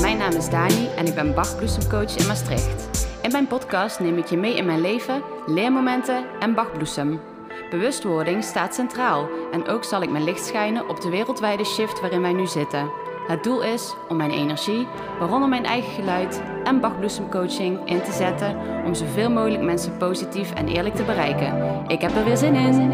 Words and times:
Mijn 0.00 0.18
naam 0.18 0.32
is 0.32 0.48
Dani 0.50 0.88
en 0.96 1.06
ik 1.06 1.14
ben 1.14 1.34
Bachbloesemcoach 1.34 2.16
in 2.16 2.26
Maastricht. 2.26 3.06
In 3.22 3.30
mijn 3.30 3.46
podcast 3.46 4.00
neem 4.00 4.18
ik 4.18 4.26
je 4.26 4.36
mee 4.36 4.56
in 4.56 4.64
mijn 4.64 4.80
leven, 4.80 5.22
leermomenten 5.46 6.24
en 6.40 6.54
Bachbloesem. 6.54 7.37
Bewustwording 7.70 8.44
staat 8.44 8.74
centraal 8.74 9.28
en 9.52 9.66
ook 9.66 9.84
zal 9.84 10.02
ik 10.02 10.10
mijn 10.10 10.24
licht 10.24 10.46
schijnen 10.46 10.88
op 10.88 11.00
de 11.00 11.10
wereldwijde 11.10 11.64
shift 11.64 12.00
waarin 12.00 12.22
wij 12.22 12.32
nu 12.32 12.46
zitten. 12.46 12.90
Het 13.26 13.44
doel 13.44 13.62
is 13.62 13.94
om 14.08 14.16
mijn 14.16 14.30
energie, 14.30 14.86
waaronder 15.18 15.48
mijn 15.48 15.64
eigen 15.64 15.92
geluid 15.92 16.42
en 16.64 16.80
Bachbloesemcoaching 16.80 17.88
in 17.88 18.02
te 18.02 18.12
zetten 18.12 18.56
om 18.84 18.94
zoveel 18.94 19.30
mogelijk 19.30 19.62
mensen 19.62 19.96
positief 19.96 20.52
en 20.54 20.68
eerlijk 20.68 20.94
te 20.94 21.02
bereiken. 21.04 21.84
Ik 21.88 22.00
heb 22.00 22.16
er 22.16 22.24
weer 22.24 22.36
zin 22.36 22.54
in. 22.54 22.92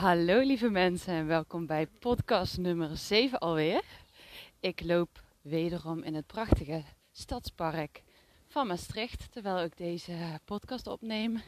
Hallo 0.00 0.40
lieve 0.40 0.68
mensen 0.68 1.14
en 1.14 1.26
welkom 1.26 1.66
bij 1.66 1.86
podcast 1.86 2.58
nummer 2.58 2.96
7 2.96 3.38
alweer. 3.38 3.82
Ik 4.60 4.82
loop 4.84 5.22
wederom 5.40 6.02
in 6.02 6.14
het 6.14 6.26
prachtige 6.26 6.82
stadspark 7.12 8.02
van 8.48 8.66
Maastricht 8.66 9.32
terwijl 9.32 9.64
ik 9.64 9.76
deze 9.76 10.40
podcast 10.44 10.86
opneem. 10.86 11.42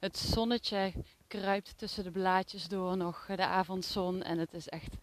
Het 0.00 0.16
zonnetje 0.16 0.92
kruipt 1.26 1.78
tussen 1.78 2.04
de 2.04 2.10
blaadjes 2.10 2.68
door 2.68 2.96
nog 2.96 3.26
de 3.26 3.46
avondzon 3.46 4.22
en 4.22 4.38
het 4.38 4.54
is 4.54 4.68
echt, 4.68 4.96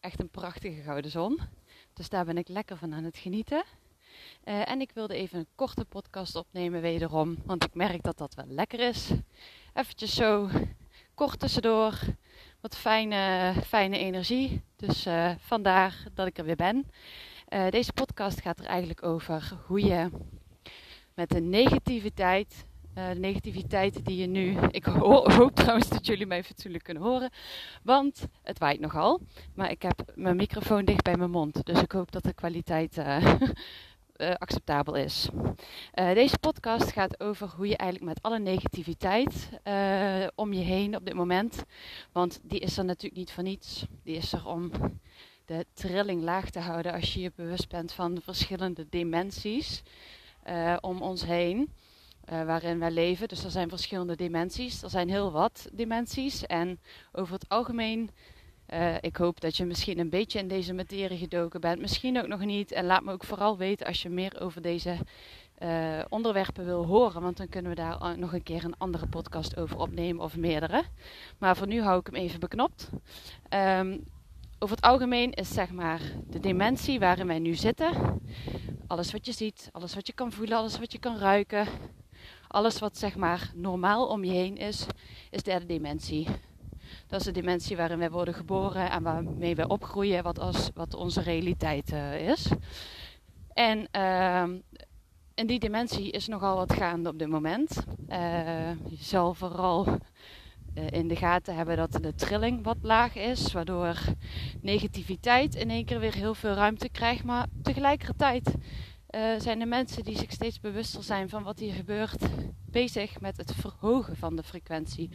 echt 0.00 0.20
een 0.20 0.30
prachtige 0.30 0.82
gouden 0.82 1.10
zon. 1.10 1.40
Dus 1.92 2.08
daar 2.08 2.24
ben 2.24 2.38
ik 2.38 2.48
lekker 2.48 2.76
van 2.76 2.94
aan 2.94 3.04
het 3.04 3.16
genieten. 3.16 3.64
Uh, 4.44 4.68
en 4.68 4.80
ik 4.80 4.90
wilde 4.92 5.14
even 5.14 5.38
een 5.38 5.48
korte 5.54 5.84
podcast 5.84 6.36
opnemen 6.36 6.80
wederom, 6.80 7.36
want 7.44 7.64
ik 7.64 7.74
merk 7.74 8.02
dat 8.02 8.18
dat 8.18 8.34
wel 8.34 8.48
lekker 8.48 8.80
is. 8.80 9.10
Eventjes 9.74 10.14
zo 10.14 10.50
kort 11.20 11.38
tussendoor. 11.38 11.98
Wat 12.60 12.76
fijne, 12.76 13.52
fijne 13.66 13.98
energie. 13.98 14.62
Dus 14.76 15.06
uh, 15.06 15.30
vandaar 15.38 16.04
dat 16.14 16.26
ik 16.26 16.38
er 16.38 16.44
weer 16.44 16.56
ben. 16.56 16.86
Uh, 17.48 17.68
deze 17.68 17.92
podcast 17.92 18.40
gaat 18.40 18.58
er 18.58 18.64
eigenlijk 18.64 19.02
over 19.02 19.58
hoe 19.66 19.84
je 19.84 20.10
met 21.14 21.28
de 21.28 21.40
negativiteit, 21.40 22.66
uh, 22.98 23.08
de 23.08 23.18
negativiteit 23.18 24.04
die 24.04 24.16
je 24.16 24.26
nu. 24.26 24.56
Ik 24.70 24.84
ho 24.84 25.30
hoop 25.38 25.54
trouwens 25.54 25.88
dat 25.88 26.06
jullie 26.06 26.26
mij 26.26 26.44
fatsoenlijk 26.44 26.84
kunnen 26.84 27.02
horen, 27.02 27.30
want 27.82 28.26
het 28.42 28.58
waait 28.58 28.80
nogal. 28.80 29.20
Maar 29.54 29.70
ik 29.70 29.82
heb 29.82 30.02
mijn 30.14 30.36
microfoon 30.36 30.84
dicht 30.84 31.02
bij 31.02 31.16
mijn 31.16 31.30
mond, 31.30 31.66
dus 31.66 31.82
ik 31.82 31.92
hoop 31.92 32.12
dat 32.12 32.22
de 32.22 32.34
kwaliteit 32.34 33.02
uh, 34.20 34.34
acceptabel 34.34 34.94
is. 34.94 35.28
Uh, 35.94 36.12
deze 36.14 36.38
podcast 36.38 36.92
gaat 36.92 37.20
over 37.20 37.52
hoe 37.56 37.68
je 37.68 37.76
eigenlijk 37.76 38.14
met 38.14 38.22
alle 38.22 38.38
negativiteit 38.38 39.50
uh, 39.64 40.26
om 40.34 40.52
je 40.52 40.62
heen 40.62 40.96
op 40.96 41.04
dit 41.04 41.14
moment, 41.14 41.64
want 42.12 42.40
die 42.42 42.58
is 42.58 42.78
er 42.78 42.84
natuurlijk 42.84 43.16
niet 43.16 43.32
voor 43.32 43.42
niets. 43.42 43.84
Die 44.04 44.16
is 44.16 44.32
er 44.32 44.46
om 44.46 44.70
de 45.44 45.66
trilling 45.72 46.22
laag 46.22 46.50
te 46.50 46.58
houden 46.58 46.92
als 46.92 47.14
je 47.14 47.20
je 47.20 47.32
bewust 47.34 47.68
bent 47.68 47.92
van 47.92 48.14
de 48.14 48.20
verschillende 48.20 48.86
dimensies 48.88 49.82
om 50.80 51.02
ons 51.02 51.24
heen. 51.24 51.72
waarin 52.24 52.78
wij 52.78 52.90
leven. 52.90 53.28
Dus 53.28 53.44
er 53.44 53.50
zijn 53.50 53.68
verschillende 53.68 54.16
dimensies. 54.16 54.82
Er 54.82 54.90
zijn 54.90 55.08
heel 55.08 55.32
wat 55.32 55.68
dimensies. 55.72 56.46
En 56.46 56.80
over 57.12 57.34
het 57.34 57.48
algemeen 57.48 58.10
uh, 58.72 58.94
ik 59.00 59.16
hoop 59.16 59.40
dat 59.40 59.56
je 59.56 59.64
misschien 59.64 59.98
een 59.98 60.10
beetje 60.10 60.38
in 60.38 60.48
deze 60.48 60.72
materie 60.72 61.18
gedoken 61.18 61.60
bent. 61.60 61.80
Misschien 61.80 62.18
ook 62.18 62.26
nog 62.26 62.44
niet. 62.44 62.72
En 62.72 62.84
laat 62.84 63.02
me 63.02 63.12
ook 63.12 63.24
vooral 63.24 63.56
weten 63.56 63.86
als 63.86 64.02
je 64.02 64.08
meer 64.08 64.40
over 64.40 64.62
deze 64.62 64.96
uh, 65.62 65.98
onderwerpen 66.08 66.64
wil 66.64 66.86
horen. 66.86 67.22
Want 67.22 67.36
dan 67.36 67.48
kunnen 67.48 67.70
we 67.70 67.76
daar 67.76 68.18
nog 68.18 68.32
een 68.32 68.42
keer 68.42 68.64
een 68.64 68.78
andere 68.78 69.06
podcast 69.06 69.56
over 69.56 69.78
opnemen 69.78 70.24
of 70.24 70.36
meerdere. 70.36 70.84
Maar 71.38 71.56
voor 71.56 71.66
nu 71.66 71.82
hou 71.82 71.98
ik 71.98 72.06
hem 72.06 72.14
even 72.14 72.40
beknopt. 72.40 72.90
Um, 73.54 74.04
over 74.58 74.76
het 74.76 74.84
algemeen 74.84 75.32
is 75.32 75.48
zeg 75.52 75.70
maar 75.70 76.00
de 76.30 76.40
dimensie 76.40 76.98
waarin 76.98 77.26
wij 77.26 77.38
nu 77.38 77.54
zitten. 77.54 78.20
Alles 78.86 79.12
wat 79.12 79.26
je 79.26 79.32
ziet, 79.32 79.68
alles 79.72 79.94
wat 79.94 80.06
je 80.06 80.12
kan 80.12 80.32
voelen, 80.32 80.58
alles 80.58 80.78
wat 80.78 80.92
je 80.92 80.98
kan 80.98 81.18
ruiken. 81.18 81.66
Alles 82.48 82.78
wat 82.78 82.98
zeg 82.98 83.16
maar 83.16 83.52
normaal 83.54 84.06
om 84.06 84.24
je 84.24 84.32
heen 84.32 84.56
is, 84.56 84.86
is 85.30 85.42
derde 85.42 85.66
dimensie. 85.66 86.26
Dat 87.06 87.20
is 87.20 87.26
de 87.26 87.32
dimensie 87.32 87.76
waarin 87.76 87.98
wij 87.98 88.10
worden 88.10 88.34
geboren 88.34 88.90
en 88.90 89.02
waarmee 89.02 89.54
wij 89.54 89.68
opgroeien, 89.68 90.22
wat, 90.22 90.38
als, 90.38 90.70
wat 90.74 90.94
onze 90.94 91.20
realiteit 91.20 91.92
uh, 91.92 92.28
is. 92.28 92.48
En 93.52 93.88
uh, 93.96 94.44
in 95.34 95.46
die 95.46 95.58
dimensie 95.58 96.10
is 96.10 96.26
nogal 96.26 96.56
wat 96.56 96.72
gaande 96.72 97.08
op 97.08 97.18
dit 97.18 97.28
moment. 97.28 97.84
Uh, 98.08 98.70
je 98.70 98.96
zal 98.98 99.34
vooral 99.34 99.86
uh, 99.86 100.84
in 100.90 101.08
de 101.08 101.16
gaten 101.16 101.54
hebben 101.54 101.76
dat 101.76 101.92
de 101.92 102.14
trilling 102.14 102.64
wat 102.64 102.76
laag 102.82 103.14
is, 103.14 103.52
waardoor 103.52 103.96
negativiteit 104.60 105.54
in 105.54 105.70
één 105.70 105.84
keer 105.84 106.00
weer 106.00 106.14
heel 106.14 106.34
veel 106.34 106.54
ruimte 106.54 106.88
krijgt. 106.88 107.24
Maar 107.24 107.46
tegelijkertijd 107.62 108.54
uh, 109.14 109.20
zijn 109.38 109.58
de 109.58 109.66
mensen 109.66 110.04
die 110.04 110.18
zich 110.18 110.32
steeds 110.32 110.60
bewuster 110.60 111.02
zijn 111.02 111.28
van 111.28 111.42
wat 111.42 111.58
hier 111.58 111.72
gebeurt, 111.72 112.24
bezig 112.70 113.20
met 113.20 113.36
het 113.36 113.54
verhogen 113.54 114.16
van 114.16 114.36
de 114.36 114.42
frequentie. 114.42 115.10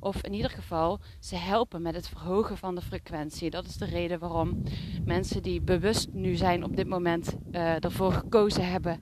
Of 0.00 0.22
in 0.22 0.32
ieder 0.32 0.50
geval, 0.50 1.00
ze 1.20 1.36
helpen 1.36 1.82
met 1.82 1.94
het 1.94 2.08
verhogen 2.08 2.56
van 2.56 2.74
de 2.74 2.80
frequentie. 2.80 3.50
Dat 3.50 3.66
is 3.66 3.76
de 3.76 3.84
reden 3.84 4.18
waarom 4.18 4.62
mensen 5.04 5.42
die 5.42 5.60
bewust 5.60 6.08
nu 6.12 6.34
zijn 6.34 6.64
op 6.64 6.76
dit 6.76 6.88
moment 6.88 7.36
uh, 7.52 7.84
ervoor 7.84 8.12
gekozen 8.12 8.70
hebben 8.70 9.00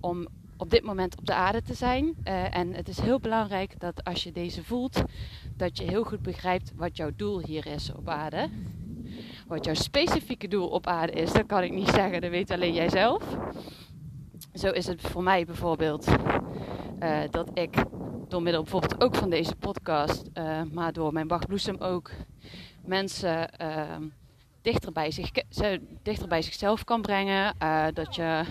om 0.00 0.26
op 0.56 0.70
dit 0.70 0.82
moment 0.82 1.18
op 1.18 1.26
de 1.26 1.34
aarde 1.34 1.62
te 1.62 1.74
zijn. 1.74 2.04
Uh, 2.04 2.56
en 2.56 2.74
het 2.74 2.88
is 2.88 3.00
heel 3.00 3.20
belangrijk 3.20 3.80
dat 3.80 4.04
als 4.04 4.22
je 4.22 4.32
deze 4.32 4.64
voelt, 4.64 5.02
dat 5.56 5.78
je 5.78 5.84
heel 5.84 6.04
goed 6.04 6.22
begrijpt 6.22 6.72
wat 6.76 6.96
jouw 6.96 7.10
doel 7.16 7.40
hier 7.40 7.66
is 7.66 7.92
op 7.94 8.08
aarde. 8.08 8.48
Wat 9.46 9.64
jouw 9.64 9.74
specifieke 9.74 10.48
doel 10.48 10.68
op 10.68 10.86
aarde 10.86 11.12
is, 11.12 11.32
dat 11.32 11.46
kan 11.46 11.62
ik 11.62 11.72
niet 11.72 11.88
zeggen, 11.88 12.20
dat 12.20 12.30
weet 12.30 12.50
alleen 12.50 12.74
jij 12.74 12.88
zelf. 12.88 13.36
Zo 14.58 14.70
is 14.70 14.86
het 14.86 15.00
voor 15.00 15.22
mij 15.22 15.44
bijvoorbeeld 15.44 16.06
uh, 17.02 17.20
dat 17.30 17.50
ik 17.54 17.84
door 18.28 18.42
middel 18.42 18.62
bijvoorbeeld 18.62 19.02
ook 19.02 19.14
van 19.14 19.30
deze 19.30 19.56
podcast, 19.56 20.30
uh, 20.34 20.62
maar 20.72 20.92
door 20.92 21.12
mijn 21.12 21.26
Bachbloesem 21.26 21.76
ook, 21.80 22.10
mensen 22.84 23.50
uh, 23.62 23.96
dichter, 24.62 24.92
bij 24.92 25.10
zich, 25.10 25.30
dichter 26.02 26.28
bij 26.28 26.42
zichzelf 26.42 26.84
kan 26.84 27.02
brengen. 27.02 27.54
Uh, 27.62 27.86
dat 27.92 28.14
je 28.14 28.44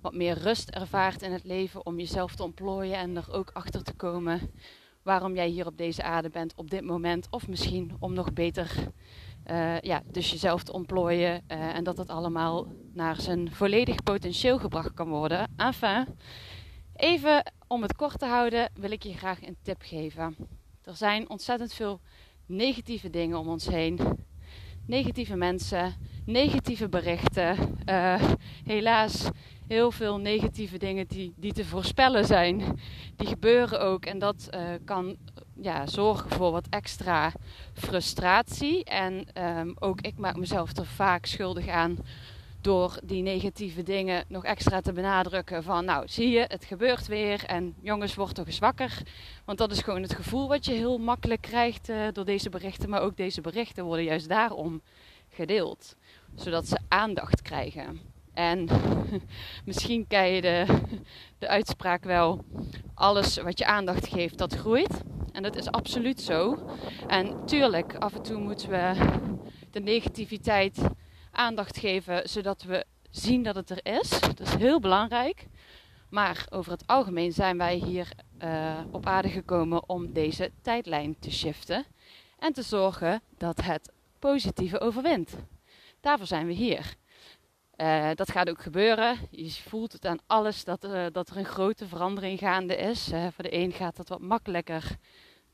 wat 0.00 0.14
meer 0.14 0.38
rust 0.38 0.70
ervaart 0.70 1.22
in 1.22 1.32
het 1.32 1.44
leven 1.44 1.86
om 1.86 1.98
jezelf 1.98 2.34
te 2.34 2.42
ontplooien 2.42 2.96
en 2.96 3.16
er 3.16 3.32
ook 3.32 3.50
achter 3.52 3.82
te 3.82 3.94
komen 3.94 4.50
waarom 5.02 5.34
jij 5.34 5.48
hier 5.48 5.66
op 5.66 5.76
deze 5.76 6.02
aarde 6.02 6.30
bent 6.30 6.54
op 6.56 6.70
dit 6.70 6.84
moment. 6.84 7.26
Of 7.30 7.48
misschien 7.48 7.96
om 7.98 8.12
nog 8.12 8.32
beter 8.32 8.74
uh, 9.50 9.80
ja, 9.80 10.02
dus 10.10 10.30
jezelf 10.30 10.62
te 10.62 10.72
ontplooien 10.72 11.44
uh, 11.48 11.74
en 11.74 11.84
dat 11.84 11.96
het 11.96 12.08
allemaal 12.08 12.66
naar 12.92 13.20
zijn 13.20 13.54
volledig 13.54 14.02
potentieel 14.02 14.58
gebracht 14.58 14.94
kan 14.94 15.08
worden. 15.08 15.52
Enfin, 15.56 16.06
even 16.96 17.52
om 17.66 17.82
het 17.82 17.96
kort 17.96 18.18
te 18.18 18.26
houden, 18.26 18.70
wil 18.74 18.90
ik 18.90 19.02
je 19.02 19.12
graag 19.12 19.42
een 19.42 19.56
tip 19.62 19.82
geven. 19.82 20.36
Er 20.82 20.96
zijn 20.96 21.30
ontzettend 21.30 21.72
veel 21.72 22.00
negatieve 22.46 23.10
dingen 23.10 23.38
om 23.38 23.48
ons 23.48 23.66
heen. 23.66 23.98
Negatieve 24.86 25.36
mensen, 25.36 25.94
negatieve 26.24 26.88
berichten. 26.88 27.56
Uh, 27.88 28.22
helaas 28.64 29.28
heel 29.66 29.90
veel 29.90 30.18
negatieve 30.18 30.78
dingen 30.78 31.06
die, 31.06 31.32
die 31.36 31.52
te 31.52 31.64
voorspellen 31.64 32.24
zijn. 32.24 32.62
Die 33.16 33.26
gebeuren 33.26 33.80
ook 33.80 34.04
en 34.04 34.18
dat 34.18 34.48
uh, 34.54 34.60
kan 34.84 35.16
ja, 35.60 35.86
zorgen 35.86 36.30
voor 36.30 36.50
wat 36.50 36.66
extra 36.70 37.32
frustratie. 37.72 38.84
En 38.84 39.26
um, 39.58 39.74
ook 39.78 40.00
ik 40.00 40.18
maak 40.18 40.36
mezelf 40.36 40.76
er 40.76 40.86
vaak 40.86 41.26
schuldig 41.26 41.68
aan 41.68 41.96
door 42.62 42.98
die 43.04 43.22
negatieve 43.22 43.82
dingen 43.82 44.24
nog 44.28 44.44
extra 44.44 44.80
te 44.80 44.92
benadrukken 44.92 45.62
van 45.62 45.84
nou 45.84 46.08
zie 46.08 46.30
je 46.30 46.44
het 46.48 46.64
gebeurt 46.64 47.06
weer 47.06 47.44
en 47.44 47.74
jongens 47.80 48.14
wordt 48.14 48.34
toch 48.34 48.46
eens 48.46 48.58
wakker. 48.58 49.02
Want 49.44 49.58
dat 49.58 49.70
is 49.70 49.80
gewoon 49.80 50.02
het 50.02 50.14
gevoel 50.14 50.48
wat 50.48 50.64
je 50.64 50.72
heel 50.72 50.98
makkelijk 50.98 51.40
krijgt 51.40 51.88
uh, 51.88 52.06
door 52.12 52.24
deze 52.24 52.48
berichten 52.48 52.90
maar 52.90 53.00
ook 53.00 53.16
deze 53.16 53.40
berichten 53.40 53.84
worden 53.84 54.04
juist 54.04 54.28
daarom 54.28 54.80
gedeeld 55.28 55.96
zodat 56.34 56.68
ze 56.68 56.78
aandacht 56.88 57.42
krijgen. 57.42 58.00
En 58.34 58.68
misschien 59.64 60.06
ken 60.06 60.28
je 60.28 60.40
de, 60.40 60.66
de 61.38 61.48
uitspraak 61.48 62.04
wel 62.04 62.44
alles 62.94 63.36
wat 63.36 63.58
je 63.58 63.66
aandacht 63.66 64.08
geeft 64.08 64.38
dat 64.38 64.54
groeit. 64.54 65.02
En 65.32 65.42
dat 65.42 65.56
is 65.56 65.70
absoluut 65.70 66.20
zo. 66.20 66.58
En 67.06 67.46
tuurlijk 67.46 67.94
af 67.94 68.14
en 68.14 68.22
toe 68.22 68.40
moeten 68.40 68.70
we 68.70 68.92
de 69.70 69.80
negativiteit 69.80 70.78
aandacht 71.32 71.78
geven, 71.78 72.28
zodat 72.28 72.62
we 72.62 72.84
zien 73.10 73.42
dat 73.42 73.54
het 73.54 73.70
er 73.70 73.80
is. 74.00 74.08
Dat 74.20 74.40
is 74.40 74.54
heel 74.54 74.80
belangrijk. 74.80 75.46
Maar 76.10 76.46
over 76.50 76.72
het 76.72 76.86
algemeen 76.86 77.32
zijn 77.32 77.58
wij 77.58 77.74
hier 77.74 78.08
uh, 78.42 78.78
op 78.90 79.06
aarde 79.06 79.28
gekomen 79.28 79.88
om 79.88 80.12
deze 80.12 80.50
tijdlijn 80.62 81.18
te 81.18 81.30
shiften 81.30 81.84
en 82.38 82.52
te 82.52 82.62
zorgen 82.62 83.22
dat 83.38 83.62
het 83.62 83.92
positieve 84.18 84.80
overwint. 84.80 85.36
Daarvoor 86.00 86.26
zijn 86.26 86.46
we 86.46 86.52
hier. 86.52 86.94
Uh, 87.76 88.10
dat 88.14 88.30
gaat 88.30 88.50
ook 88.50 88.62
gebeuren. 88.62 89.16
Je 89.30 89.50
voelt 89.50 89.92
het 89.92 90.06
aan 90.06 90.18
alles 90.26 90.64
dat, 90.64 90.84
uh, 90.84 91.06
dat 91.12 91.30
er 91.30 91.36
een 91.36 91.44
grote 91.44 91.88
verandering 91.88 92.38
gaande 92.38 92.76
is. 92.76 93.04
voor 93.04 93.44
de 93.44 93.54
een 93.54 93.72
gaat 93.72 93.96
dat 93.96 94.08
wat 94.08 94.20
makkelijker 94.20 94.96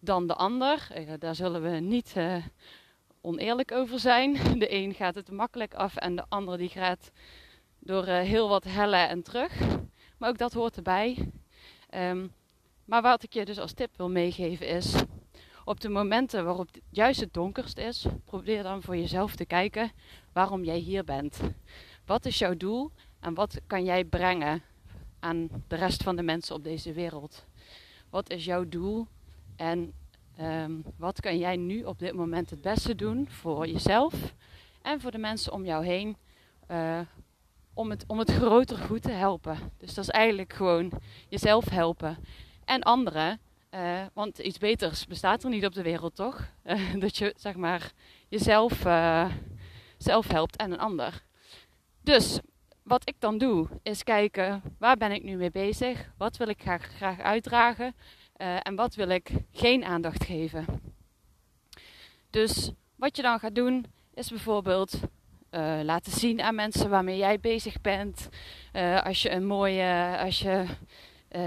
dan 0.01 0.27
de 0.27 0.35
ander. 0.35 0.89
daar 1.19 1.35
zullen 1.35 1.63
we 1.63 1.69
niet 1.69 2.15
oneerlijk 3.29 3.73
over 3.73 3.99
zijn. 4.01 4.33
De 4.59 4.75
een 4.75 4.95
gaat 4.95 5.15
het 5.15 5.31
makkelijk 5.31 5.75
af 5.75 5.97
en 5.97 6.17
de 6.17 6.25
andere 6.29 6.57
die 6.57 6.69
gaat 6.69 7.11
door 7.79 8.09
uh, 8.09 8.21
heel 8.21 8.49
wat 8.49 8.65
hellen 8.65 9.09
en 9.09 9.23
terug. 9.23 9.61
Maar 10.19 10.29
ook 10.29 10.39
dat 10.39 10.53
hoort 10.53 10.77
erbij. 10.77 11.31
Um, 11.95 12.33
maar 12.85 13.03
wat 13.03 13.23
ik 13.23 13.33
je 13.33 13.45
dus 13.45 13.59
als 13.59 13.73
tip 13.73 13.97
wil 13.97 14.11
meegeven 14.11 14.67
is, 14.69 14.95
op 15.65 15.81
de 15.81 15.89
momenten 15.89 16.45
waarop 16.45 16.67
het 16.67 16.83
juist 16.91 17.21
het 17.21 17.35
donkerst 17.35 17.79
is, 17.79 18.07
probeer 18.25 18.63
dan 18.63 18.83
voor 18.83 18.97
jezelf 18.97 19.37
te 19.37 19.45
kijken 19.45 19.93
waarom 20.33 20.65
jij 20.65 20.79
hier 20.79 21.05
bent. 21.05 21.41
Wat 22.07 22.27
is 22.27 22.39
jouw 22.39 22.57
doel 22.57 22.91
en 23.21 23.35
wat 23.35 23.61
kan 23.67 23.85
jij 23.85 24.05
brengen 24.05 24.63
aan 25.21 25.49
de 25.69 25.77
rest 25.77 26.03
van 26.03 26.17
de 26.17 26.23
mensen 26.23 26.55
op 26.55 26.65
deze 26.65 26.93
wereld? 26.93 27.47
Wat 28.11 28.31
is 28.31 28.45
jouw 28.45 28.69
doel 28.69 29.07
en 29.57 29.93
Um, 30.41 30.85
wat 30.97 31.21
kan 31.21 31.39
jij 31.39 31.57
nu 31.57 31.85
op 31.85 31.99
dit 31.99 32.13
moment 32.13 32.51
het 32.51 32.61
beste 32.61 32.95
doen 32.95 33.29
voor 33.29 33.67
jezelf 33.67 34.35
en 34.83 35.01
voor 35.01 35.11
de 35.11 35.19
mensen 35.19 35.53
om 35.53 35.65
jou 35.65 35.85
heen 35.85 36.17
uh, 36.71 37.01
om, 37.75 37.91
het, 37.91 38.05
om 38.07 38.19
het 38.19 38.31
grotere 38.31 38.85
goed 38.85 39.03
te 39.03 39.11
helpen? 39.11 39.59
Dus 39.79 39.95
dat 39.95 40.05
is 40.05 40.11
eigenlijk 40.11 40.53
gewoon 40.53 40.93
jezelf 41.29 41.69
helpen 41.69 42.17
en 42.65 42.83
anderen. 42.83 43.41
Uh, 43.75 44.03
want 44.13 44.39
iets 44.39 44.59
beters 44.59 45.07
bestaat 45.07 45.45
er 45.45 45.51
niet 45.51 45.67
op 45.67 45.75
de 45.75 45.83
wereld, 45.83 46.15
toch? 46.15 46.49
Dat 46.99 47.17
je 47.17 47.35
zeg 47.37 47.57
maar 47.57 47.93
jezelf 48.29 48.79
zelf 49.97 50.29
helpt 50.29 50.57
en 50.57 50.73
een 50.73 50.79
ander. 50.79 51.25
Dus 52.01 52.41
wat 52.83 53.09
ik 53.09 53.15
dan 53.19 53.39
doe, 53.39 53.69
is 53.83 54.03
kijken 54.03 54.63
waar 54.79 54.97
ben 54.97 55.13
ik 55.13 55.23
nu 55.23 55.37
mee 55.37 55.51
bezig? 55.51 56.11
Wat 56.17 56.37
wil 56.37 56.49
ik 56.49 56.61
graag, 56.61 56.83
graag 56.83 57.21
uitdragen? 57.21 57.95
Uh, 58.39 58.57
en 58.63 58.75
wat 58.75 58.95
wil 58.95 59.09
ik 59.09 59.31
geen 59.53 59.85
aandacht 59.85 60.25
geven? 60.25 60.65
Dus 62.31 62.71
wat 62.97 63.17
je 63.17 63.23
dan 63.23 63.39
gaat 63.39 63.55
doen, 63.55 63.87
is 64.15 64.29
bijvoorbeeld 64.29 65.01
uh, 65.51 65.81
laten 65.83 66.13
zien 66.13 66.41
aan 66.41 66.55
mensen 66.55 66.91
waarmee 66.91 67.17
jij 67.17 67.41
bezig 67.41 67.81
bent. 67.81 68.29
Uh, 68.73 69.03
als 69.03 69.23
je 69.23 69.31
een 69.31 69.47
mooie, 69.47 70.19
als 70.19 70.39
je, 70.39 70.65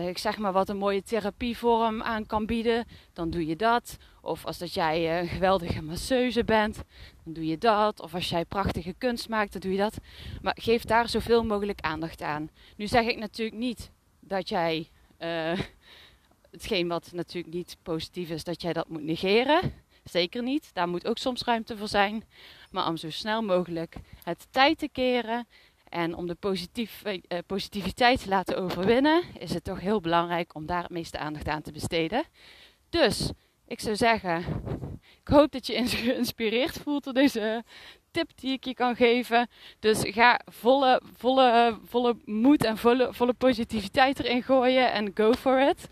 ik 0.08 0.18
zeg 0.18 0.38
maar 0.38 0.52
wat, 0.52 0.70
een 0.70 0.78
mooie 0.78 1.04
therapievorm 1.04 2.02
aan 2.02 2.26
kan 2.26 2.46
bieden, 2.46 2.86
dan 3.14 3.30
doe 3.30 3.46
je 3.46 3.56
dat. 3.56 3.98
Of 4.22 4.46
als 4.46 4.58
dat 4.58 4.74
jij 4.74 5.20
een 5.20 5.28
geweldige 5.28 5.82
masseuse 5.82 6.44
bent, 6.44 6.76
dan 7.24 7.34
doe 7.34 7.46
je 7.46 7.58
dat. 7.58 8.02
Of 8.02 8.14
als 8.14 8.30
jij 8.30 8.46
prachtige 8.46 8.94
kunst 8.98 9.30
maakt, 9.30 9.52
dan 9.52 9.62
doe 9.62 9.72
je 9.72 9.78
dat. 9.78 9.98
Maar 10.42 10.58
geef 10.60 10.84
daar 10.84 11.10
zoveel 11.10 11.44
mogelijk 11.44 11.82
aandacht 11.82 12.22
aan. 12.22 12.50
Nu 12.76 12.88
zeg 12.88 13.06
ik 13.06 13.18
natuurlijk 13.18 13.58
niet 13.58 13.92
dat 14.20 14.50
jij 14.50 14.90
hetgeen 16.52 16.88
wat 16.88 17.12
natuurlijk 17.12 17.54
niet 17.54 17.78
positief 17.84 18.30
is, 18.30 18.44
dat 18.44 18.62
jij 18.62 18.74
dat 18.74 18.90
moet 18.90 19.04
negeren. 19.04 19.74
Zeker 20.04 20.44
niet. 20.44 20.74
Daar 20.74 20.88
moet 20.90 21.08
ook 21.08 21.18
soms 21.18 21.44
ruimte 21.44 21.78
voor 21.78 21.88
zijn. 21.88 22.24
Maar 22.72 22.88
om 22.88 22.98
zo 22.98 23.10
snel 23.10 23.42
mogelijk 23.42 23.96
het 24.24 24.48
tijd 24.52 24.78
te 24.78 24.90
keren 24.92 25.48
en 25.90 26.16
om 26.16 26.28
de 26.28 26.36
positief, 26.36 27.04
eh, 27.04 27.38
positiviteit 27.46 28.22
te 28.22 28.30
laten 28.30 28.58
overwinnen, 28.58 29.24
is 29.40 29.54
het 29.54 29.64
toch 29.64 29.80
heel 29.80 30.02
belangrijk 30.02 30.56
om 30.56 30.66
daar 30.66 30.82
het 30.82 30.92
meeste 30.92 31.18
aandacht 31.18 31.48
aan 31.48 31.62
te 31.62 31.72
besteden. 31.72 32.24
Dus 32.90 33.32
ik 33.68 33.80
zou 33.80 33.96
zeggen, 33.96 34.46
ik 35.22 35.28
hoop 35.28 35.52
dat 35.52 35.68
je 35.68 35.88
geïnspireerd 35.88 36.78
voelt 36.78 37.04
door 37.04 37.14
deze 37.14 37.64
tip 38.12 38.30
die 38.36 38.52
ik 38.52 38.66
je 38.66 38.74
kan 38.74 38.96
geven. 38.96 39.50
Dus 39.80 40.02
ga 40.04 40.42
volle, 40.46 41.02
volle, 41.18 41.78
volle 41.86 42.16
moed 42.26 42.64
en 42.64 42.78
volle, 42.78 43.14
volle 43.14 43.34
positiviteit 43.34 44.20
erin 44.20 44.44
gooien 44.44 44.92
en 44.92 45.12
go 45.14 45.34
for 45.34 45.70
it. 45.70 45.88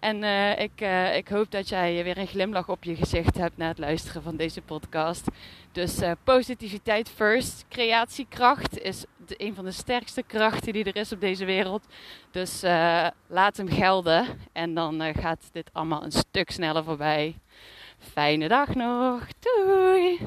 En 0.00 0.22
uh, 0.22 0.58
ik, 0.58 0.80
uh, 0.80 1.16
ik 1.16 1.28
hoop 1.28 1.50
dat 1.50 1.68
jij 1.68 2.04
weer 2.04 2.18
een 2.18 2.26
glimlach 2.26 2.68
op 2.68 2.84
je 2.84 2.96
gezicht 2.96 3.36
hebt 3.36 3.56
na 3.56 3.68
het 3.68 3.78
luisteren 3.78 4.22
van 4.22 4.36
deze 4.36 4.60
podcast. 4.62 5.28
Dus 5.72 6.02
uh, 6.02 6.10
positiviteit 6.24 7.08
first. 7.08 7.64
Creatiekracht 7.68 8.78
is 8.78 9.04
een 9.26 9.54
van 9.54 9.64
de 9.64 9.72
sterkste 9.72 10.22
krachten 10.22 10.72
die 10.72 10.84
er 10.84 10.96
is 10.96 11.12
op 11.12 11.20
deze 11.20 11.44
wereld. 11.44 11.86
Dus 12.30 12.60
laat 13.26 13.56
hem 13.56 13.68
gelden. 13.68 14.26
En 14.52 14.74
dan 14.74 15.14
gaat 15.14 15.48
dit 15.52 15.70
allemaal 15.72 16.04
een 16.04 16.12
stuk 16.12 16.50
sneller 16.50 16.84
voorbij. 16.84 17.38
Fijne 17.98 18.48
dag 18.48 18.74
nog. 18.74 19.26
Doei. 19.40 20.18